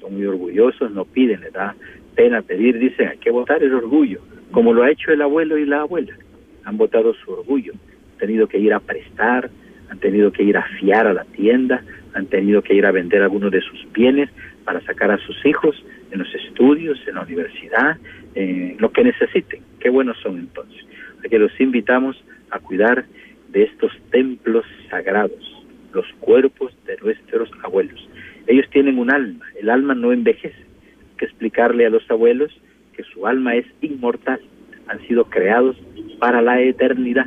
[0.00, 1.76] son muy orgullosos, no piden, les da
[2.14, 5.66] pena pedir, dicen, hay que votar el orgullo, como lo ha hecho el abuelo y
[5.66, 6.16] la abuela.
[6.64, 9.50] Han votado su orgullo, han tenido que ir a prestar,
[9.90, 11.82] han tenido que ir a fiar a la tienda,
[12.14, 14.30] han tenido que ir a vender algunos de sus bienes
[14.64, 15.76] para sacar a sus hijos
[16.10, 17.98] en los estudios, en la universidad,
[18.34, 19.62] eh, lo que necesiten.
[19.78, 20.84] Qué buenos son entonces.
[21.18, 23.04] Así que los invitamos a cuidar
[23.48, 28.08] de estos templos sagrados, los cuerpos de nuestros abuelos.
[28.46, 30.56] Ellos tienen un alma, el alma no envejece.
[30.56, 32.52] Hay que explicarle a los abuelos
[32.96, 34.40] que su alma es inmortal,
[34.86, 35.76] han sido creados
[36.18, 37.26] para la eternidad,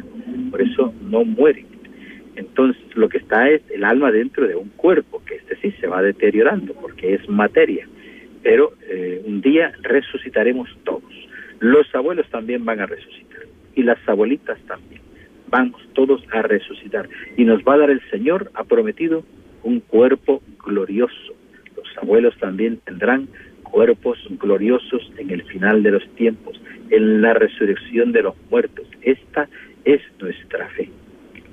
[0.49, 1.72] por eso no mueren.
[2.35, 5.87] Entonces lo que está es el alma dentro de un cuerpo, que este sí se
[5.87, 7.87] va deteriorando porque es materia,
[8.41, 11.13] pero eh, un día resucitaremos todos.
[11.59, 13.43] Los abuelos también van a resucitar
[13.75, 15.01] y las abuelitas también.
[15.49, 19.23] Vamos todos a resucitar y nos va a dar el Señor, ha prometido,
[19.63, 21.33] un cuerpo glorioso.
[21.77, 23.27] Los abuelos también tendrán
[23.63, 28.87] cuerpos gloriosos en el final de los tiempos, en la resurrección de los muertos.
[29.01, 29.47] Esta
[29.85, 30.89] es nuestra fe.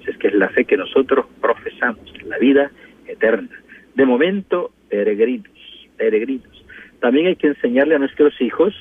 [0.07, 2.71] Es que es la fe que nosotros profesamos, la vida
[3.07, 3.49] eterna.
[3.95, 5.53] De momento, peregrinos,
[5.97, 6.65] peregrinos.
[7.01, 8.75] También hay que enseñarle a nuestros hijos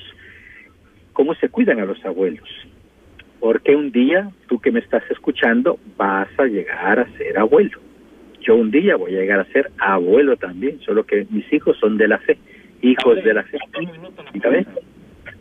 [1.12, 2.48] cómo se cuidan a los abuelos.
[3.40, 7.78] Porque un día, tú que me estás escuchando, vas a llegar a ser abuelo.
[8.40, 11.96] Yo un día voy a llegar a ser abuelo también, solo que mis hijos son
[11.96, 12.38] de la fe,
[12.82, 13.58] hijos de la fe.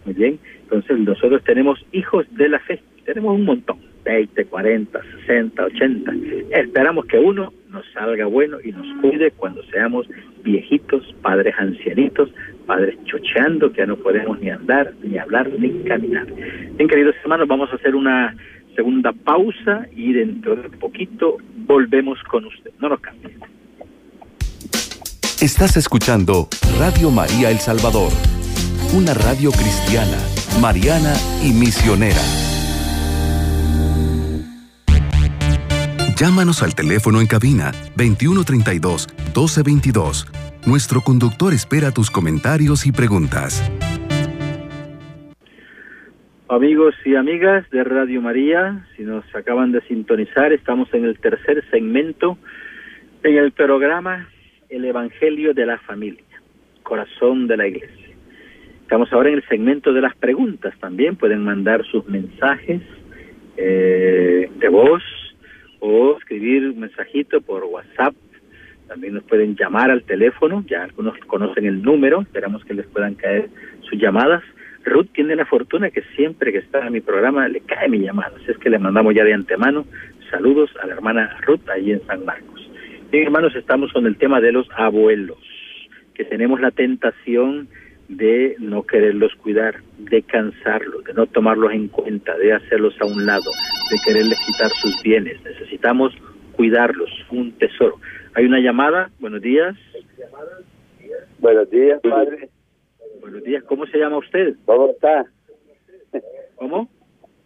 [0.05, 2.81] Muy bien, entonces nosotros tenemos hijos de la fe,
[3.13, 3.77] tenemos un montón.
[4.05, 6.13] 20, 40, 60, 80.
[6.51, 10.07] Esperamos que uno nos salga bueno y nos cuide cuando seamos
[10.43, 12.29] viejitos, padres ancianitos,
[12.65, 16.27] padres chocheando, que ya no podemos ni andar, ni hablar, ni caminar.
[16.27, 18.35] Bien, queridos hermanos, vamos a hacer una
[18.75, 22.71] segunda pausa y dentro de poquito volvemos con usted.
[22.79, 23.33] No nos cambien.
[25.41, 26.47] Estás escuchando
[26.79, 28.11] Radio María El Salvador,
[28.95, 30.17] una radio cristiana,
[30.61, 32.48] mariana y misionera.
[36.19, 40.27] Llámanos al teléfono en cabina 2132 1222.
[40.67, 43.63] Nuestro conductor espera tus comentarios y preguntas.
[46.49, 51.63] Amigos y amigas de Radio María, si nos acaban de sintonizar, estamos en el tercer
[51.71, 52.37] segmento
[53.23, 54.27] en el programa
[54.67, 56.41] El Evangelio de la Familia,
[56.83, 58.09] Corazón de la Iglesia.
[58.81, 60.73] Estamos ahora en el segmento de las preguntas.
[60.81, 62.81] También pueden mandar sus mensajes
[63.55, 65.01] eh, de voz
[65.79, 68.13] o escribir un mensajito por WhatsApp.
[68.87, 73.15] También nos pueden llamar al teléfono, ya algunos conocen el número, esperamos que les puedan
[73.15, 73.49] caer
[73.81, 74.43] sus llamadas.
[74.85, 78.33] Ruth tiene la fortuna que siempre que está en mi programa le cae mi llamada,
[78.35, 79.85] así es que le mandamos ya de antemano
[80.29, 82.69] saludos a la hermana Ruth ahí en San Marcos.
[83.11, 85.39] Bien, hermanos, estamos con el tema de los abuelos,
[86.13, 87.67] que tenemos la tentación
[88.09, 93.25] de no quererlos cuidar, de cansarlos, de no tomarlos en cuenta, de hacerlos a un
[93.25, 93.51] lado,
[93.91, 95.41] de quererles quitar sus bienes.
[95.43, 96.13] Necesitamos
[96.55, 97.97] cuidarlos, un tesoro.
[98.33, 99.75] Hay una llamada, buenos días.
[101.37, 102.49] Buenos días, padre.
[103.21, 104.55] Buenos días, ¿cómo se llama usted?
[104.65, 105.25] ¿Cómo está?
[106.55, 106.89] ¿Cómo?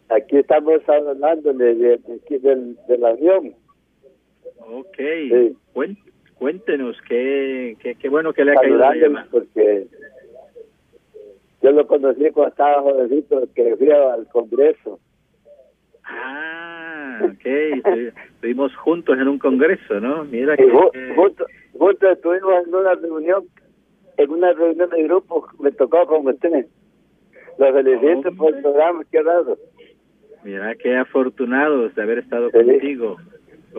[0.10, 2.00] Aquí estamos hablando de,
[2.30, 3.54] del, del, avión.
[4.60, 4.98] Ok,
[6.38, 9.28] cuéntenos, qué, qué, bueno que le ha caído la llamada.
[9.30, 9.88] Porque
[11.64, 15.00] yo lo conocí cuando estaba jovencito, que fui al Congreso.
[16.04, 17.46] Ah, ok.
[18.36, 20.26] Estuvimos juntos en un congreso, ¿no?
[20.26, 20.70] Mira que...
[21.16, 21.48] Juntos,
[21.78, 23.46] juntos estuvimos en una reunión,
[24.18, 26.68] en una reunión de grupo, me tocó con ustedes.
[27.58, 28.36] Los felicito oh.
[28.36, 29.58] por el programa, qué raro.
[30.44, 33.16] Mira qué afortunados de haber estado contigo.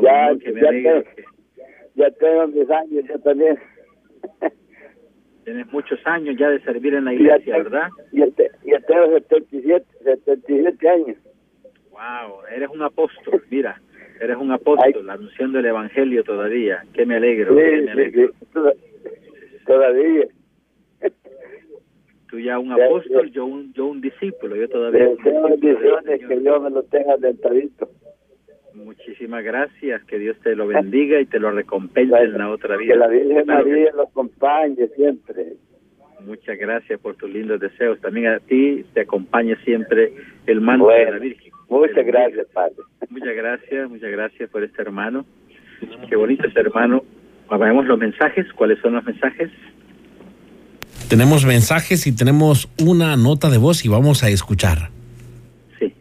[0.00, 1.02] Ya, ya, tengo,
[1.94, 3.58] ya tengo mis años, yo también.
[5.44, 7.88] Tienes muchos años ya de servir en la iglesia, ¿verdad?
[8.12, 11.16] Y ya tengo 77, 77 años.
[11.90, 13.80] Wow, eres un apóstol, mira,
[14.20, 16.83] eres un apóstol, anunciando el evangelio todavía.
[16.92, 18.33] Que me alegro, me alegro.
[19.66, 20.26] todavía.
[22.28, 25.09] Tú ya un apóstol, yo un yo un discípulo, yo todavía.
[25.22, 27.88] Tengo bendiciones que Dios me lo tenga dentadito.
[28.96, 32.94] Muchísimas gracias, que Dios te lo bendiga y te lo recompense en la otra vida.
[32.94, 35.54] Que la Virgen María lo acompañe siempre.
[36.24, 38.00] Muchas gracias por tus lindos deseos.
[38.00, 40.12] También a ti te acompaña siempre
[40.46, 41.52] el manto de la Virgen.
[41.68, 42.76] Muchas gracias, Padre.
[43.11, 45.26] Muchas gracias, muchas gracias por este hermano.
[46.09, 47.04] Qué bonito ese hermano.
[47.50, 48.46] Veamos los mensajes.
[48.54, 49.50] ¿Cuáles son los mensajes?
[51.09, 54.90] Tenemos mensajes y tenemos una nota de voz y vamos a escuchar.
[55.78, 55.92] Sí.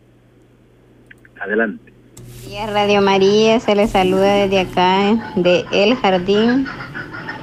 [1.40, 1.93] Adelante.
[2.62, 6.68] Radio María se le saluda desde acá, de El Jardín,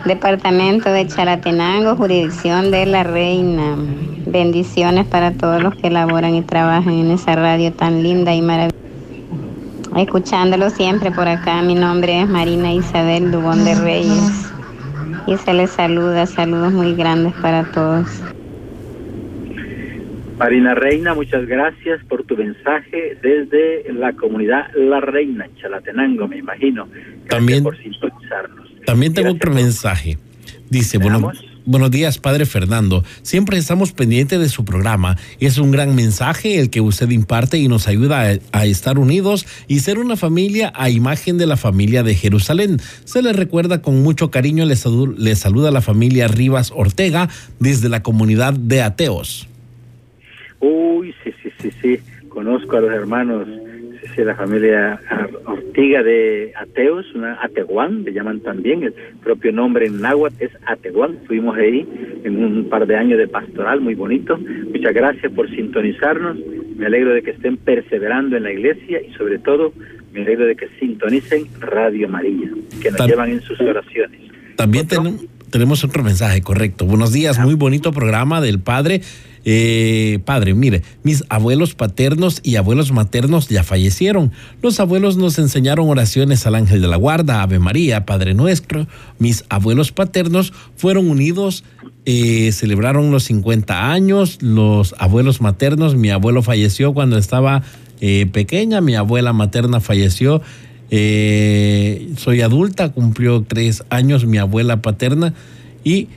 [0.05, 3.75] departamento de Chalatenango, jurisdicción de la Reina.
[4.27, 8.79] Bendiciones para todos los que laboran y trabajan en esa radio tan linda y maravillosa.
[9.96, 14.53] Escuchándolo siempre por acá, mi nombre es Marina Isabel Dubón de Reyes
[15.27, 18.07] y se les saluda, saludos muy grandes para todos.
[20.40, 26.38] Marina Reina, muchas gracias por tu mensaje desde la comunidad La Reina, en Chalatenango, me
[26.38, 26.87] imagino.
[26.87, 28.70] Gracias también, por sintonizarnos.
[28.87, 30.16] También tengo otro mensaje.
[30.70, 31.31] Dice, bueno,
[31.66, 33.05] buenos días, Padre Fernando.
[33.20, 35.18] Siempre estamos pendientes de su programa.
[35.40, 39.81] Es un gran mensaje el que usted imparte y nos ayuda a, estar unidos y
[39.81, 42.79] ser una familia a imagen de la familia de Jerusalén.
[43.05, 44.76] Se le recuerda con mucho cariño, le,
[45.18, 49.50] le saluda la familia Rivas Ortega desde la comunidad de ateos.
[50.61, 51.99] Uy, sí, sí, sí, sí.
[52.29, 53.49] Conozco a los hermanos,
[54.01, 55.01] sí, sí, la familia
[55.44, 61.18] Ortiga de Ateos, una Ateguán, le llaman también, el propio nombre en náhuatl es Ateguán.
[61.27, 61.87] Fuimos ahí
[62.25, 64.38] en un par de años de pastoral, muy bonito.
[64.38, 66.37] Muchas gracias por sintonizarnos.
[66.77, 69.73] Me alegro de que estén perseverando en la iglesia y sobre todo
[70.12, 72.51] me alegro de que sintonicen Radio María,
[72.83, 74.20] que nos llevan en sus oraciones.
[74.57, 74.87] También
[75.51, 76.85] tenemos otro mensaje, correcto.
[76.85, 79.01] Buenos días, muy bonito programa del Padre.
[79.44, 84.33] Eh, padre, mire, mis abuelos paternos y abuelos maternos ya fallecieron.
[84.62, 88.87] Los abuelos nos enseñaron oraciones al ángel de la guarda, Ave María, Padre nuestro.
[89.18, 91.64] Mis abuelos paternos fueron unidos,
[92.05, 94.38] eh, celebraron los 50 años.
[94.42, 97.62] Los abuelos maternos, mi abuelo falleció cuando estaba
[98.00, 100.42] eh, pequeña, mi abuela materna falleció.
[100.90, 105.35] soy adulta, cumplió tres años mi abuela paterna
[105.85, 106.09] y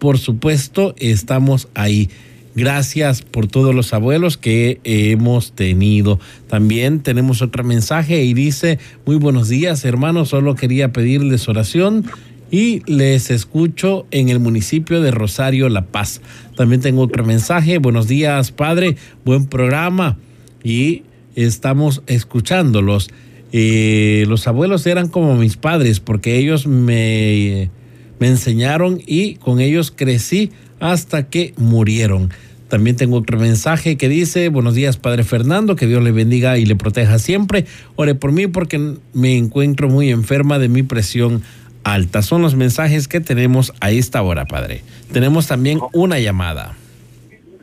[0.00, 2.10] por supuesto estamos ahí.
[2.54, 6.18] Gracias por todos los abuelos que hemos tenido.
[6.48, 12.06] También tenemos otro mensaje y dice, muy buenos días hermanos, solo quería pedirles oración
[12.50, 16.20] y les escucho en el municipio de Rosario, La Paz.
[16.56, 20.18] También tengo otro mensaje, buenos días padre, buen programa
[20.64, 21.04] y
[21.36, 23.10] estamos escuchándolos.
[23.52, 27.70] Eh, los abuelos eran como mis padres porque ellos me,
[28.18, 32.30] me enseñaron y con ellos crecí hasta que murieron.
[32.68, 36.64] También tengo otro mensaje que dice, buenos días Padre Fernando, que Dios le bendiga y
[36.64, 37.66] le proteja siempre.
[37.96, 41.42] Ore por mí porque me encuentro muy enferma de mi presión
[41.84, 42.22] alta.
[42.22, 44.82] Son los mensajes que tenemos a esta hora, Padre.
[45.12, 46.74] Tenemos también una llamada.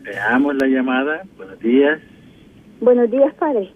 [0.04, 1.24] Veamos la llamada.
[1.38, 2.00] Buenos días.
[2.82, 3.72] Buenos días, Padre.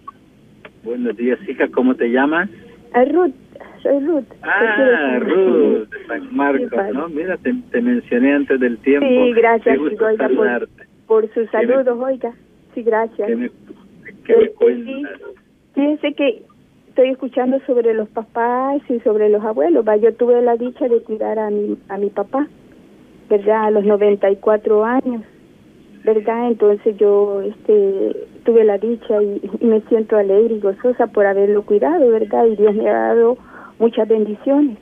[0.84, 1.68] Buenos días, hija.
[1.68, 2.48] ¿Cómo te llamas?
[3.10, 3.32] Ruth.
[3.82, 4.24] Soy Ruth.
[4.42, 5.88] Ah, Ruth,
[6.30, 7.08] Marcos, ¿no?
[7.08, 9.06] Mira, te, mencioné antes del tiempo.
[9.06, 9.78] Sí, gracias.
[9.78, 10.68] por,
[11.06, 12.32] por sus saludos, oiga.
[12.74, 13.28] Sí, gracias.
[13.28, 15.02] ¿Qué me, este,
[15.74, 16.42] fíjense que
[16.88, 19.86] estoy escuchando sobre los papás y sobre los abuelos.
[19.86, 22.46] Va, yo tuve la dicha de cuidar a mi, a mi papá,
[23.28, 23.64] ¿verdad?
[23.64, 25.22] A los 94 años,
[26.04, 26.48] ¿verdad?
[26.48, 31.62] Entonces yo este, tuve la dicha y, y me siento alegre y gozosa por haberlo
[31.62, 32.46] cuidado, ¿verdad?
[32.46, 33.38] Y Dios me ha dado
[33.82, 34.78] muchas bendiciones,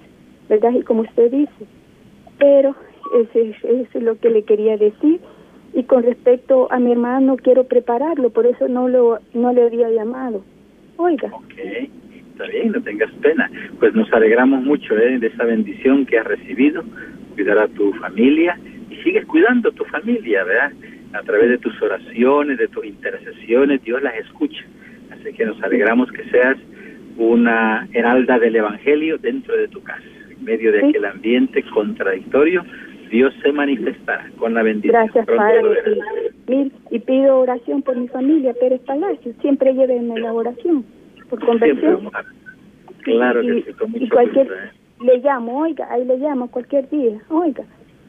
[0.49, 0.73] ¿verdad?
[0.79, 1.65] Y como usted dice,
[2.39, 2.77] pero
[3.15, 5.21] eso es lo que le quería decir.
[5.73, 9.89] Y con respecto a mi hermano, quiero prepararlo, por eso no, lo, no le había
[9.89, 10.45] llamado.
[10.99, 11.31] Oiga.
[11.33, 11.55] Ok,
[12.33, 13.51] está bien, no tengas pena.
[13.79, 15.19] Pues nos alegramos mucho ¿eh?
[15.19, 16.85] de esa bendición que has recibido,
[17.35, 18.59] cuidar a tu familia
[18.91, 20.73] y sigues cuidando a tu familia, ¿verdad?
[21.15, 24.63] A través de tus oraciones, de tus intercesiones, Dios las escucha.
[25.11, 26.59] Así que nos alegramos que seas
[27.21, 30.03] una heralda del Evangelio dentro de tu casa.
[30.31, 32.65] En medio de aquel ambiente contradictorio,
[33.11, 35.03] Dios se manifestará con la bendición.
[35.03, 36.01] Gracias, Padre.
[36.91, 39.33] Y, pido oración por mi familia, Pérez Palacio.
[39.43, 40.85] Siempre llévenme la oración
[41.29, 42.11] por conversión.
[43.03, 44.71] claro que sí, con mucho y cualquier, ¿eh?
[45.05, 47.65] Le llamo, oiga, ahí le llamo cualquier día, oiga.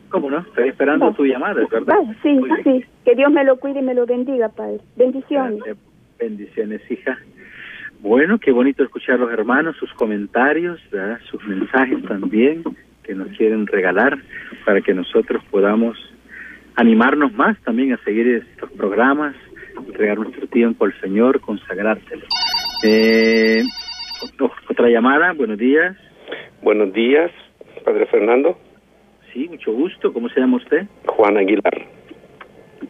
[0.09, 0.39] ¿Cómo no?
[0.39, 1.95] Estoy esperando tu llamada, ¿verdad?
[2.21, 2.85] sí, sí.
[3.05, 4.79] Que Dios me lo cuide y me lo bendiga, Padre.
[4.95, 5.61] Bendiciones.
[6.19, 7.17] Bendiciones, hija.
[8.01, 10.81] Bueno, qué bonito escuchar a los hermanos, sus comentarios,
[11.29, 12.63] sus mensajes también
[13.03, 14.17] que nos quieren regalar
[14.65, 15.95] para que nosotros podamos
[16.75, 19.35] animarnos más también a seguir estos programas,
[19.85, 22.25] entregar nuestro tiempo al Señor, consagrárselo.
[22.83, 23.61] Eh,
[24.67, 25.95] otra llamada, buenos días.
[26.63, 27.29] Buenos días,
[27.85, 28.57] Padre Fernando.
[29.31, 30.11] Sí, mucho gusto.
[30.11, 30.87] ¿Cómo se llama usted?
[31.05, 31.85] Juan Aguilar.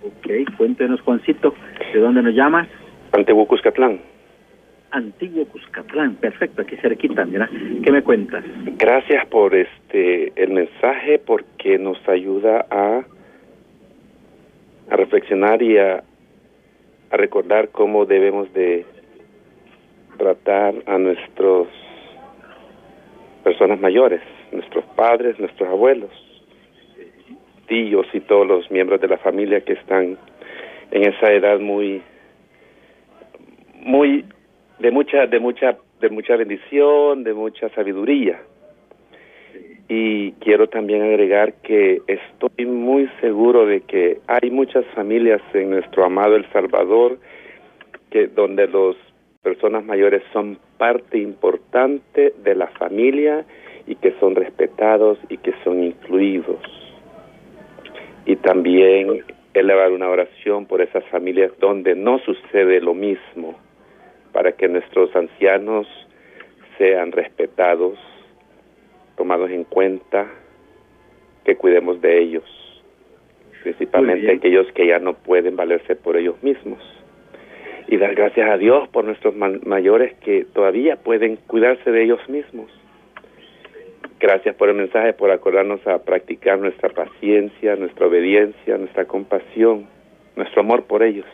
[0.04, 1.54] Ok, cuéntenos, Juancito,
[1.94, 2.70] ¿de dónde nos llamas?
[3.12, 4.11] Antebucuscatlán.
[4.92, 6.16] Antiguo Cuscatlán.
[6.16, 7.50] Perfecto, aquí cerquita, mira.
[7.84, 8.44] ¿Qué me cuentas?
[8.78, 13.04] Gracias por este el mensaje porque nos ayuda a
[14.90, 16.04] a reflexionar y a,
[17.12, 18.86] a recordar cómo debemos de
[20.18, 21.70] tratar a nuestros
[23.44, 24.22] personas mayores,
[24.52, 26.12] nuestros padres, nuestros abuelos,
[27.68, 30.18] tíos y todos los miembros de la familia que están
[30.92, 32.02] en esa edad muy
[33.80, 34.26] muy
[34.82, 38.42] de mucha de mucha de mucha bendición, de mucha sabiduría.
[39.88, 46.06] Y quiero también agregar que estoy muy seguro de que hay muchas familias en nuestro
[46.06, 47.20] amado El Salvador
[48.10, 48.96] que donde los
[49.44, 53.46] personas mayores son parte importante de la familia
[53.86, 56.62] y que son respetados y que son incluidos.
[58.26, 59.24] Y también
[59.54, 63.58] elevar una oración por esas familias donde no sucede lo mismo,
[64.32, 65.88] para que nuestros ancianos
[66.78, 67.98] sean respetados,
[69.18, 70.28] tomados en cuenta,
[71.46, 72.44] que cuidemos de ellos,
[73.64, 76.80] principalmente aquellos que ya no pueden valerse por ellos mismos.
[77.88, 82.72] Y dar gracias a Dios por nuestros mayores que todavía pueden cuidarse de ellos mismos.
[84.20, 89.88] Gracias por el mensaje, por acordarnos a practicar nuestra paciencia, nuestra obediencia, nuestra compasión,
[90.36, 91.26] nuestro amor por ellos.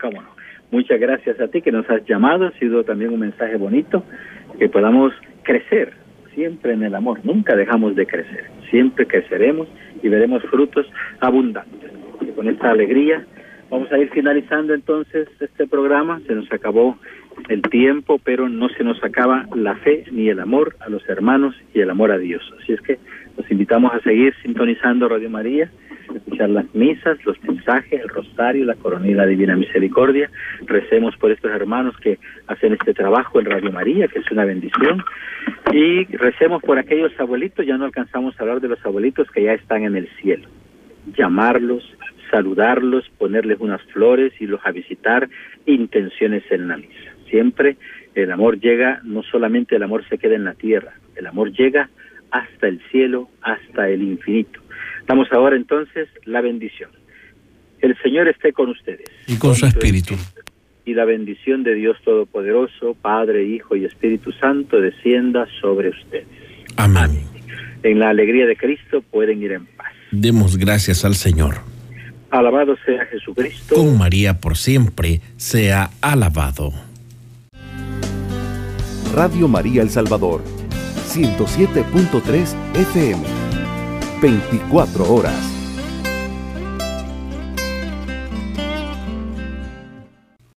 [0.00, 0.31] ¿Cómo no?
[0.72, 2.46] Muchas gracias a ti que nos has llamado.
[2.46, 4.04] Ha sido también un mensaje bonito,
[4.58, 5.12] que podamos
[5.42, 5.92] crecer
[6.34, 7.20] siempre en el amor.
[7.24, 8.46] Nunca dejamos de crecer.
[8.70, 9.68] Siempre creceremos
[10.02, 10.86] y veremos frutos
[11.20, 11.92] abundantes.
[12.22, 13.22] Y con esta alegría
[13.68, 16.22] vamos a ir finalizando entonces este programa.
[16.26, 16.96] Se nos acabó
[17.50, 21.54] el tiempo, pero no se nos acaba la fe ni el amor a los hermanos
[21.74, 22.42] y el amor a Dios.
[22.62, 22.98] Así es que
[23.36, 25.70] los invitamos a seguir sintonizando Radio María,
[26.38, 30.30] las misas, los mensajes, el rosario, la corona y la divina misericordia.
[30.66, 35.02] Recemos por estos hermanos que hacen este trabajo en Radio María, que es una bendición.
[35.72, 39.52] Y recemos por aquellos abuelitos, ya no alcanzamos a hablar de los abuelitos que ya
[39.54, 40.48] están en el cielo.
[41.16, 41.84] Llamarlos,
[42.30, 45.28] saludarlos, ponerles unas flores y los a visitar,
[45.66, 47.12] intenciones en la misa.
[47.28, 47.76] Siempre
[48.14, 51.90] el amor llega, no solamente el amor se queda en la tierra, el amor llega
[52.30, 54.61] hasta el cielo, hasta el infinito.
[55.06, 56.90] Damos ahora entonces la bendición.
[57.80, 59.08] El Señor esté con ustedes.
[59.26, 60.14] Y con su espíritu.
[60.84, 66.26] Y la bendición de Dios Todopoderoso, Padre, Hijo y Espíritu Santo, descienda sobre ustedes.
[66.76, 67.24] Amén.
[67.82, 69.92] En la alegría de Cristo pueden ir en paz.
[70.10, 71.56] Demos gracias al Señor.
[72.30, 73.74] Alabado sea Jesucristo.
[73.74, 76.72] Con María por siempre sea alabado.
[79.14, 80.42] Radio María El Salvador,
[81.08, 83.22] 107.3 FM,
[84.22, 85.61] 24 horas.